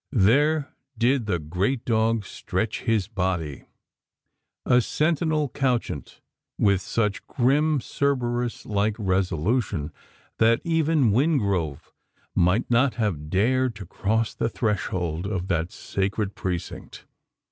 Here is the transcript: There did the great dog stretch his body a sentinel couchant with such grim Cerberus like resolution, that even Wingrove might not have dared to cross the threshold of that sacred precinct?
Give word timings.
There 0.13 0.73
did 0.97 1.27
the 1.27 1.37
great 1.37 1.85
dog 1.85 2.25
stretch 2.25 2.79
his 2.81 3.07
body 3.07 3.65
a 4.65 4.81
sentinel 4.81 5.47
couchant 5.49 6.21
with 6.57 6.81
such 6.81 7.27
grim 7.27 7.79
Cerberus 7.79 8.65
like 8.65 8.95
resolution, 8.97 9.93
that 10.39 10.59
even 10.63 11.11
Wingrove 11.11 11.91
might 12.33 12.67
not 12.71 12.95
have 12.95 13.29
dared 13.29 13.75
to 13.75 13.85
cross 13.85 14.33
the 14.33 14.49
threshold 14.49 15.27
of 15.27 15.49
that 15.49 15.71
sacred 15.71 16.33
precinct? 16.33 17.05